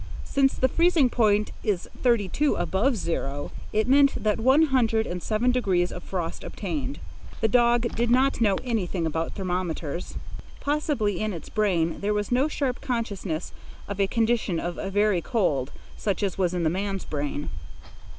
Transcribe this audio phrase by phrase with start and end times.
[0.23, 5.21] Since the freezing point is thirty two above zero, it meant that one hundred and
[5.21, 6.97] seven degrees of frost obtained.
[7.39, 10.15] The dog did not know anything about thermometers.
[10.59, 13.51] Possibly in its brain there was no sharp consciousness
[13.87, 17.49] of a condition of very cold such as was in the man's brain.